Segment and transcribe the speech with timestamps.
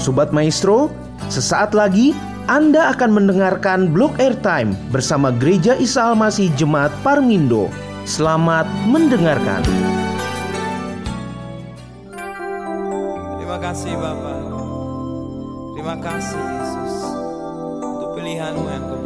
[0.00, 0.88] Sobat Maestro,
[1.28, 2.16] sesaat lagi
[2.48, 7.68] Anda akan mendengarkan Blog Airtime bersama Gereja Isa Almasih Jemaat Parmindo.
[8.08, 9.60] Selamat mendengarkan.
[13.36, 14.40] Terima kasih Bapak.
[15.76, 16.94] Terima kasih Yesus
[17.84, 18.99] untuk pilihanmu yang kau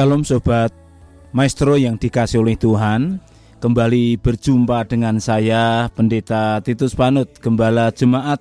[0.00, 0.72] Shalom sobat
[1.36, 3.20] Maestro yang dikasih oleh Tuhan.
[3.60, 8.40] Kembali berjumpa dengan saya Pendeta Titus Panut Gembala Jemaat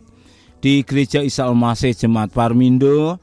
[0.63, 3.19] di Gereja Isa Almasih Jemaat Parmindo.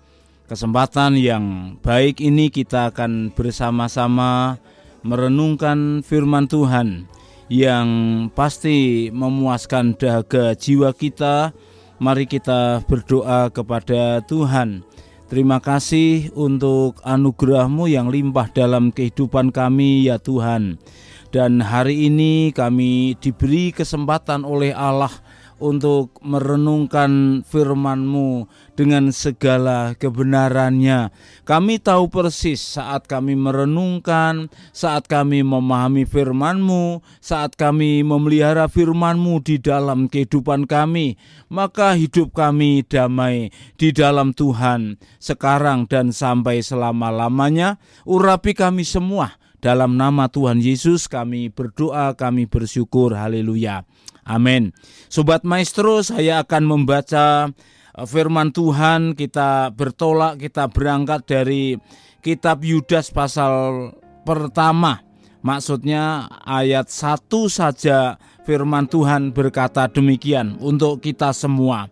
[0.52, 1.44] Kesempatan yang
[1.80, 4.60] baik ini kita akan bersama-sama
[5.00, 7.08] merenungkan firman Tuhan
[7.48, 7.88] Yang
[8.36, 11.56] pasti memuaskan dahaga jiwa kita.
[11.96, 14.84] Mari kita berdoa kepada Tuhan
[15.26, 20.78] Terima kasih untuk anugerahmu yang limpah dalam kehidupan kami ya Tuhan.
[21.34, 25.10] Dan hari ini kami diberi kesempatan oleh Allah
[25.56, 28.44] untuk merenungkan firman-Mu
[28.76, 31.08] dengan segala kebenarannya.
[31.48, 39.56] Kami tahu persis saat kami merenungkan, saat kami memahami firman-Mu, saat kami memelihara firman-Mu di
[39.56, 41.16] dalam kehidupan kami,
[41.48, 43.48] maka hidup kami damai
[43.80, 47.80] di dalam Tuhan sekarang dan sampai selama-lamanya.
[48.04, 53.16] Urapi kami semua dalam nama Tuhan Yesus kami berdoa, kami bersyukur.
[53.16, 53.88] Haleluya.
[54.26, 54.74] Amin.
[55.06, 57.46] Sobat Maestro, saya akan membaca
[57.94, 59.14] eh, firman Tuhan.
[59.14, 61.78] Kita bertolak, kita berangkat dari
[62.26, 63.94] kitab Yudas pasal
[64.26, 65.06] pertama.
[65.46, 71.86] Maksudnya ayat satu saja firman Tuhan berkata demikian untuk kita semua.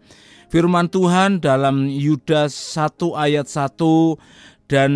[0.51, 4.91] Firman Tuhan dalam Yudas 1 ayat 1 dan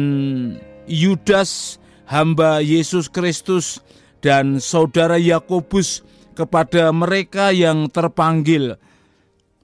[0.91, 1.79] Yudas
[2.11, 3.79] hamba Yesus Kristus
[4.19, 6.03] dan saudara Yakobus
[6.39, 8.79] kepada mereka yang terpanggil,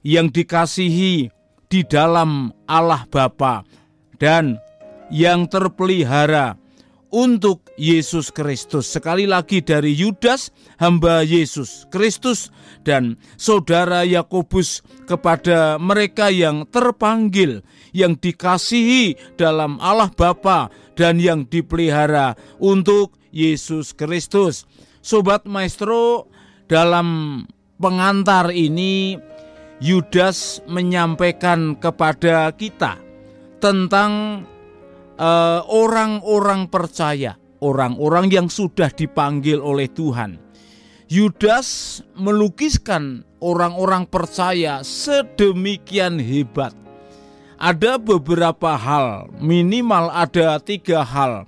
[0.03, 1.31] yang dikasihi
[1.71, 3.63] di dalam Allah Bapa
[4.19, 4.59] dan
[5.07, 6.59] yang terpelihara
[7.15, 8.91] untuk Yesus Kristus.
[8.91, 10.51] Sekali lagi dari Yudas
[10.83, 12.51] hamba Yesus Kristus
[12.83, 17.63] dan saudara Yakobus kepada mereka yang terpanggil,
[17.95, 20.67] yang dikasihi dalam Allah Bapa
[20.99, 24.67] dan yang dipelihara untuk Yesus Kristus.
[25.05, 26.27] Sobat Maestro,
[26.65, 27.41] dalam
[27.77, 29.19] pengantar ini
[29.83, 32.95] Yudas menyampaikan kepada kita
[33.59, 34.43] tentang
[35.19, 40.39] eh, orang-orang percaya, orang-orang yang sudah dipanggil oleh Tuhan.
[41.05, 46.73] Yudas melukiskan orang-orang percaya sedemikian hebat.
[47.61, 51.45] Ada beberapa hal, minimal ada tiga hal.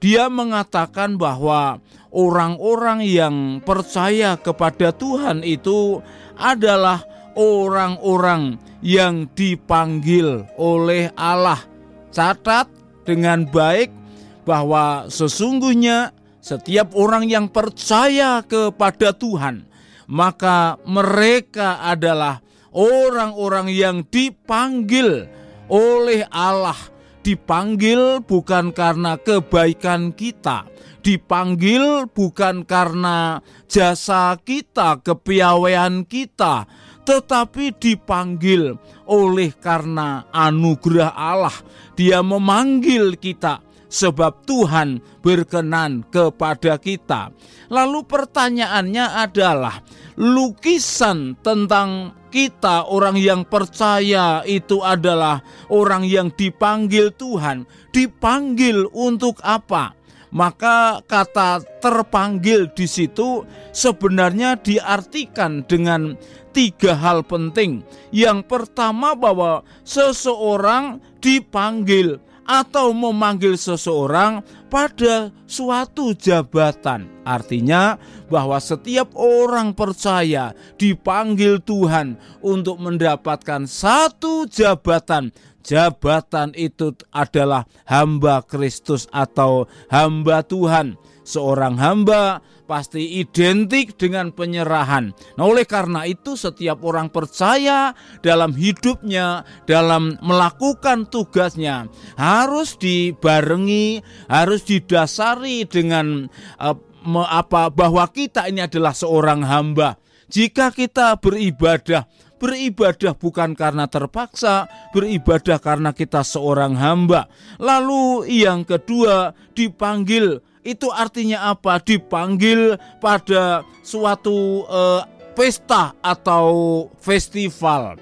[0.00, 6.02] Dia mengatakan bahwa orang-orang yang percaya kepada Tuhan itu
[6.38, 7.02] adalah
[7.38, 11.62] orang-orang yang dipanggil oleh Allah.
[12.10, 12.66] Catat
[13.06, 13.94] dengan baik
[14.42, 16.10] bahwa sesungguhnya
[16.42, 19.68] setiap orang yang percaya kepada Tuhan,
[20.10, 22.42] maka mereka adalah
[22.74, 25.30] orang-orang yang dipanggil
[25.70, 26.78] oleh Allah.
[27.20, 30.64] Dipanggil bukan karena kebaikan kita,
[31.00, 36.68] dipanggil bukan karena jasa kita, kepiawaian kita,
[37.02, 38.76] tetapi dipanggil
[39.08, 41.56] oleh karena anugerah Allah.
[41.98, 47.34] Dia memanggil kita sebab Tuhan berkenan kepada kita.
[47.68, 49.82] Lalu pertanyaannya adalah
[50.14, 57.66] lukisan tentang kita orang yang percaya itu adalah orang yang dipanggil Tuhan.
[57.90, 59.98] Dipanggil untuk apa?
[60.30, 63.42] Maka kata terpanggil di situ
[63.74, 66.14] sebenarnya diartikan dengan
[66.54, 67.82] tiga hal penting.
[68.14, 77.06] Yang pertama bahwa seseorang dipanggil atau memanggil seseorang pada suatu jabatan.
[77.22, 77.94] Artinya
[78.26, 85.30] bahwa setiap orang percaya dipanggil Tuhan untuk mendapatkan satu jabatan.
[85.62, 90.98] Jabatan itu adalah hamba Kristus atau hamba Tuhan.
[91.20, 92.40] Seorang hamba
[92.70, 95.10] pasti identik dengan penyerahan.
[95.34, 104.00] Nah, oleh karena itu, setiap orang percaya dalam hidupnya, dalam melakukan tugasnya, harus dibarengi,
[104.30, 106.30] harus didasari dengan
[106.62, 106.78] uh,
[107.26, 109.98] apa bahwa kita ini adalah seorang hamba.
[110.30, 112.06] Jika kita beribadah,
[112.38, 117.26] beribadah bukan karena terpaksa, beribadah karena kita seorang hamba.
[117.58, 121.80] Lalu yang kedua dipanggil itu artinya apa?
[121.80, 125.02] Dipanggil pada suatu uh,
[125.32, 127.96] pesta atau festival.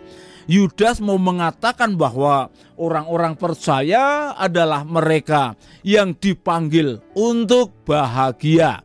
[0.49, 2.49] Yudas mau mengatakan bahwa
[2.81, 5.53] orang-orang percaya adalah mereka
[5.85, 8.81] yang dipanggil untuk bahagia.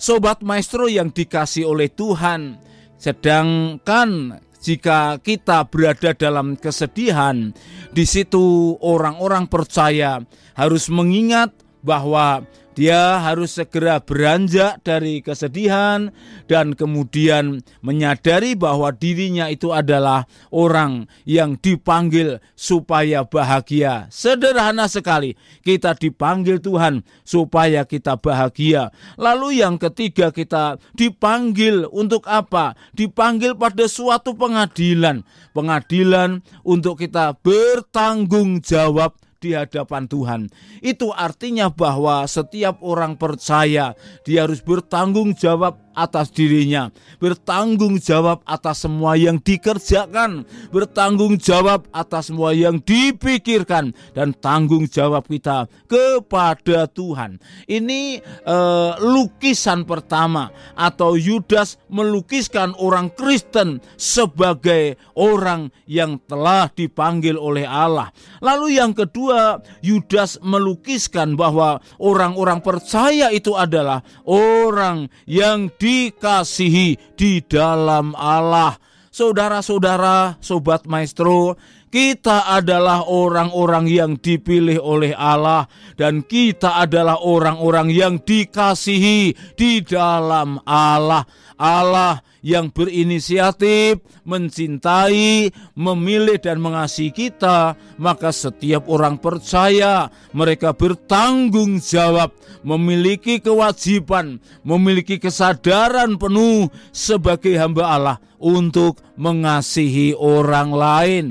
[0.00, 2.56] Sobat maestro yang dikasih oleh Tuhan,
[2.96, 7.52] sedangkan jika kita berada dalam kesedihan,
[7.92, 10.24] di situ orang-orang percaya
[10.56, 11.52] harus mengingat
[11.84, 12.42] bahwa
[12.76, 16.12] dia harus segera beranjak dari kesedihan
[16.44, 24.12] dan kemudian menyadari bahwa dirinya itu adalah orang yang dipanggil supaya bahagia.
[24.12, 28.92] Sederhana sekali, kita dipanggil Tuhan supaya kita bahagia.
[29.16, 32.76] Lalu yang ketiga kita dipanggil untuk apa?
[32.92, 35.24] Dipanggil pada suatu pengadilan.
[35.56, 40.40] Pengadilan untuk kita bertanggung jawab di hadapan Tuhan.
[40.82, 43.94] Itu artinya bahwa setiap orang percaya
[44.26, 52.28] dia harus bertanggung jawab atas dirinya, bertanggung jawab atas semua yang dikerjakan, bertanggung jawab atas
[52.28, 57.40] semua yang dipikirkan dan tanggung jawab kita kepada Tuhan.
[57.64, 67.64] Ini eh, lukisan pertama atau Yudas melukiskan orang Kristen sebagai orang yang telah dipanggil oleh
[67.64, 68.12] Allah.
[68.44, 78.10] Lalu yang kedua, Yudas melukiskan bahwa orang-orang percaya itu adalah orang yang dikasihi di dalam
[78.18, 78.74] Allah.
[79.14, 81.54] Saudara-saudara, sobat maestro,
[81.96, 85.64] kita adalah orang-orang yang dipilih oleh Allah
[85.96, 91.24] dan kita adalah orang-orang yang dikasihi di dalam Allah.
[91.56, 102.36] Allah yang berinisiatif, mencintai, memilih dan mengasihi kita, maka setiap orang percaya mereka bertanggung jawab,
[102.60, 104.36] memiliki kewajiban,
[104.68, 111.24] memiliki kesadaran penuh sebagai hamba Allah untuk mengasihi orang lain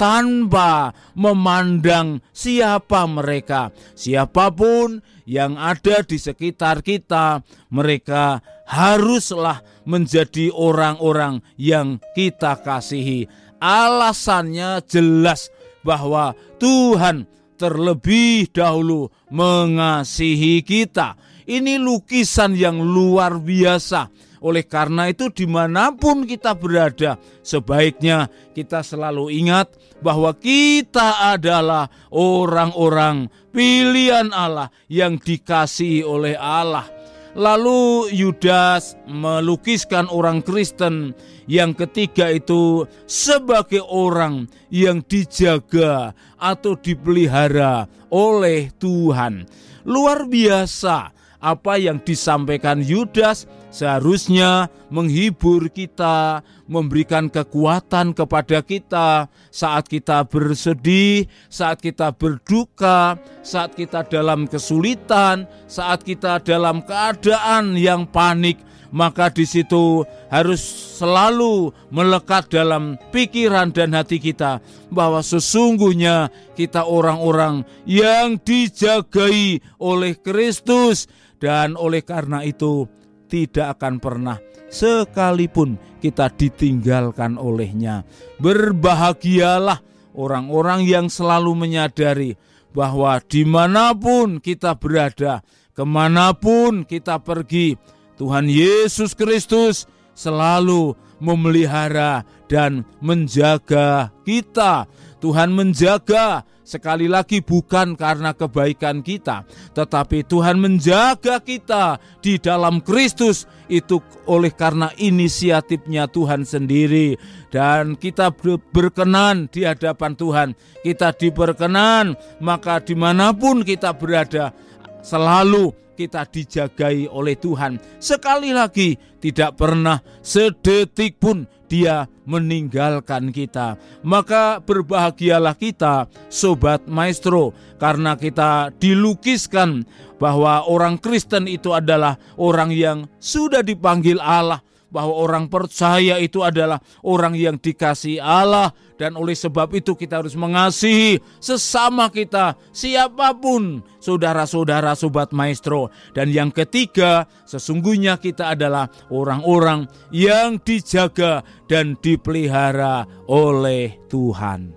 [0.00, 3.68] tanpa memandang siapa mereka.
[3.92, 13.28] Siapa pun yang ada di sekitar kita, mereka haruslah menjadi orang-orang yang kita kasihi.
[13.60, 15.52] Alasannya jelas
[15.84, 17.28] bahwa Tuhan
[17.60, 21.20] terlebih dahulu mengasihi kita.
[21.44, 24.08] Ini lukisan yang luar biasa
[24.40, 31.92] oleh karena itu di mana pun kita berada sebaiknya kita selalu ingat bahwa kita adalah
[32.08, 36.88] orang-orang pilihan Allah yang dikasihi oleh Allah.
[37.30, 41.14] Lalu Yudas melukiskan orang Kristen
[41.46, 46.10] yang ketiga itu sebagai orang yang dijaga
[46.42, 49.46] atau dipelihara oleh Tuhan.
[49.86, 59.30] Luar biasa apa yang disampaikan Yudas seharusnya menghibur kita, memberikan kekuatan kepada kita.
[59.50, 68.04] Saat kita bersedih, saat kita berduka, saat kita dalam kesulitan, saat kita dalam keadaan yang
[68.06, 68.60] panik
[68.90, 70.60] maka di situ harus
[70.98, 74.58] selalu melekat dalam pikiran dan hati kita
[74.90, 81.06] bahwa sesungguhnya kita orang-orang yang dijagai oleh Kristus.
[81.40, 82.84] Dan oleh karena itu
[83.30, 88.02] tidak akan pernah sekalipun kita ditinggalkan olehnya.
[88.42, 89.78] Berbahagialah
[90.18, 92.34] orang-orang yang selalu menyadari
[92.74, 95.42] bahwa di mana pun kita berada,
[95.74, 97.78] ke mana pun kita pergi,
[98.18, 104.88] Tuhan Yesus Kristus selalu memelihara dan menjaga kita.
[105.20, 109.42] Tuhan menjaga sekali lagi bukan karena kebaikan kita,
[109.74, 113.98] tetapi Tuhan menjaga kita di dalam Kristus itu
[114.30, 117.18] oleh karena inisiatifnya Tuhan sendiri
[117.50, 118.30] dan kita
[118.70, 120.48] berkenan di hadapan Tuhan.
[120.86, 124.54] Kita diperkenan maka di mana pun kita berada
[125.02, 127.76] selalu kita dijagai oleh Tuhan.
[128.00, 133.76] Sekali lagi, tidak pernah sedetik pun Dia meninggalkan kita.
[134.00, 139.84] Maka berbahagialah kita, sobat maestro, karena kita dilukiskan
[140.16, 146.82] bahwa orang Kristen itu adalah orang yang sudah dipanggil Allah bahwa orang percaya itu adalah
[147.06, 153.80] orang yang dikasih Allah dan oleh sebab itu kita harus mengasihi sesama kita siapa pun
[153.96, 155.88] saudara-saudara sobat maestro.
[156.12, 164.76] Dan yang ketiga sesungguhnya kita adalah orang-orang yang dijaga dan dipelihara oleh Tuhan.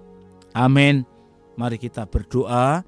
[0.55, 1.03] Amin.
[1.59, 2.87] Mari kita berdoa.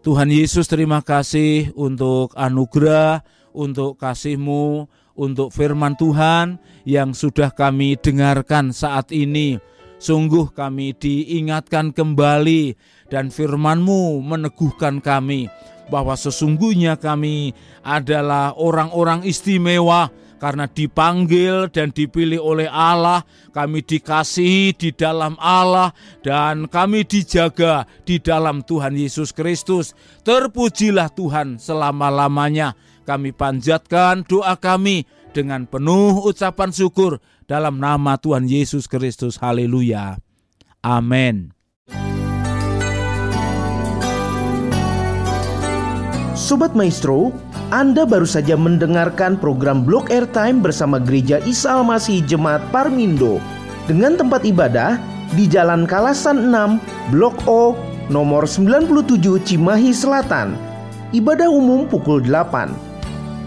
[0.00, 3.20] Tuhan Yesus terima kasih untuk anugerah
[3.52, 9.56] untuk kasihmu untuk firman Tuhan yang sudah kami dengarkan saat ini.
[9.96, 12.76] Sungguh kami diingatkan kembali
[13.08, 15.48] dan firman-Mu meneguhkan kami
[15.88, 23.24] bahwa sesungguhnya kami adalah orang-orang istimewa karena dipanggil dan dipilih oleh Allah,
[23.56, 29.96] kami dikasihi di dalam Allah dan kami dijaga di dalam Tuhan Yesus Kristus.
[30.28, 32.76] Terpujilah Tuhan selama-lamanya.
[33.06, 39.38] Kami panjatkan doa kami dengan penuh ucapan syukur dalam nama Tuhan Yesus Kristus.
[39.38, 40.18] Haleluya.
[40.82, 41.54] Amin.
[46.34, 47.30] Sobat Maestro,
[47.70, 53.42] Anda baru saja mendengarkan program Blog Airtime bersama Gereja Isa Almasih Jemaat Parmindo
[53.90, 54.98] dengan tempat ibadah
[55.34, 57.74] di Jalan Kalasan 6, Blok O,
[58.10, 60.54] nomor 97 Cimahi Selatan.
[61.10, 62.85] Ibadah umum pukul 8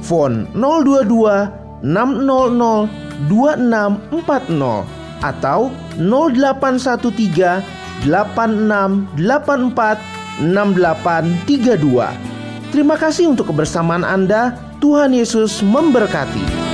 [0.09, 5.69] phone 022 600 2640 atau
[6.01, 7.61] 0813
[8.09, 12.73] 8684 6832.
[12.73, 14.55] Terima kasih untuk kebersamaan Anda.
[14.79, 16.68] Tuhan Yesus memberkati.